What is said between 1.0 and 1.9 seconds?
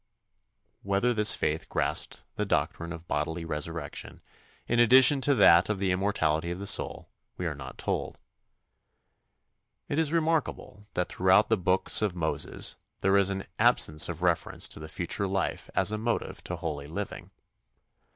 this faith